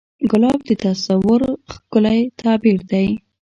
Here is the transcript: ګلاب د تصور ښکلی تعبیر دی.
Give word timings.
ګلاب 0.31 0.59
د 0.69 0.71
تصور 0.83 1.41
ښکلی 1.71 2.19
تعبیر 2.41 2.79
دی. 2.91 3.07